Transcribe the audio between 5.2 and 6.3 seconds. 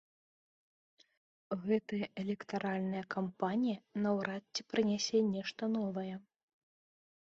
нешта новае.